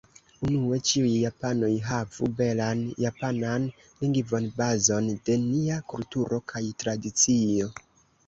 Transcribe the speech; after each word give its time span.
Unue 0.45 0.77
ĉiuj 0.91 1.09
japanoj 1.23 1.69
havu 1.89 2.29
belan 2.39 2.79
japanan 3.03 3.67
lingvon, 4.05 4.47
bazon 4.61 5.11
de 5.29 5.37
nia 5.43 5.77
kulturo 5.93 6.41
kaj 6.53 6.63
tradicio. 6.85 7.69